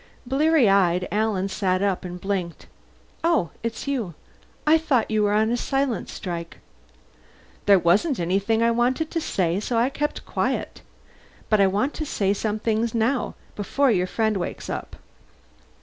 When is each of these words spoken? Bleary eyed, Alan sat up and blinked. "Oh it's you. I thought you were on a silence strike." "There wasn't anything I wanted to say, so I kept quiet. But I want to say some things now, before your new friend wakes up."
Bleary 0.25 0.67
eyed, 0.67 1.07
Alan 1.11 1.47
sat 1.47 1.83
up 1.83 2.03
and 2.03 2.19
blinked. 2.19 2.65
"Oh 3.23 3.51
it's 3.61 3.87
you. 3.87 4.15
I 4.65 4.79
thought 4.79 5.11
you 5.11 5.21
were 5.21 5.31
on 5.33 5.51
a 5.51 5.57
silence 5.57 6.11
strike." 6.11 6.57
"There 7.67 7.77
wasn't 7.77 8.19
anything 8.19 8.63
I 8.63 8.71
wanted 8.71 9.11
to 9.11 9.21
say, 9.21 9.59
so 9.59 9.77
I 9.77 9.89
kept 9.91 10.25
quiet. 10.25 10.81
But 11.51 11.61
I 11.61 11.67
want 11.67 11.93
to 11.93 12.05
say 12.07 12.33
some 12.33 12.57
things 12.57 12.95
now, 12.95 13.35
before 13.55 13.91
your 13.91 14.07
new 14.07 14.11
friend 14.11 14.37
wakes 14.37 14.71
up." 14.71 14.95